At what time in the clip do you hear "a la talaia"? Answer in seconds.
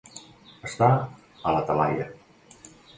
0.97-2.13